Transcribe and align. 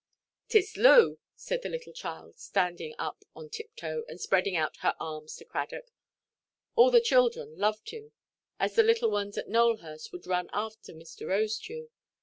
"Tiss 0.47 0.77
Loo," 0.77 1.19
said 1.35 1.61
the 1.61 1.69
little 1.69 1.93
child, 1.93 2.35
standing 2.35 2.95
up 2.97 3.23
on 3.35 3.49
tiptoe, 3.51 4.03
and 4.07 4.19
spreading 4.19 4.55
out 4.55 4.77
her 4.77 4.95
arms 4.99 5.35
to 5.35 5.45
Cradock. 5.45 5.91
All 6.75 6.89
the 6.89 6.99
children 7.01 7.55
loved 7.55 7.91
him, 7.91 8.11
as 8.59 8.73
the 8.73 8.81
little 8.81 9.11
ones 9.11 9.37
at 9.37 9.47
Nowelhurst 9.47 10.11
would 10.11 10.25
run 10.25 10.49
after 10.53 10.91
Mr. 10.93 11.27
Rosedew. 11.27 11.89